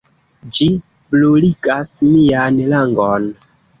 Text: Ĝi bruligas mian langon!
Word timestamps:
Ĝi 0.55 0.67
bruligas 1.15 1.93
mian 2.15 2.59
langon! 2.73 3.29